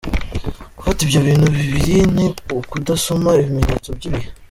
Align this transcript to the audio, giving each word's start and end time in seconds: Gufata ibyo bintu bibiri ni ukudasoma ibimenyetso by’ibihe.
Gufata 0.77 0.99
ibyo 1.05 1.19
bintu 1.27 1.45
bibiri 1.55 1.95
ni 2.15 2.25
ukudasoma 2.59 3.29
ibimenyetso 3.41 3.89
by’ibihe. 3.97 4.29